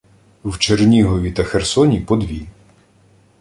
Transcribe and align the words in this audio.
В 0.43 0.57
Чернігові 0.59 1.31
та 1.31 1.43
Херсоні— 1.43 1.99
по 2.01 2.15
дві. 2.15 2.47